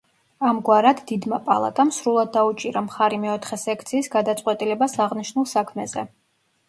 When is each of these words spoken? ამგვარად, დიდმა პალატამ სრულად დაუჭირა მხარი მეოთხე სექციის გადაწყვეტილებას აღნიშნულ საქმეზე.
ამგვარად, 0.51 1.01
დიდმა 1.11 1.37
პალატამ 1.49 1.91
სრულად 1.99 2.31
დაუჭირა 2.37 2.83
მხარი 2.87 3.21
მეოთხე 3.27 3.61
სექციის 3.65 4.11
გადაწყვეტილებას 4.17 4.97
აღნიშნულ 5.07 5.51
საქმეზე. 5.57 6.07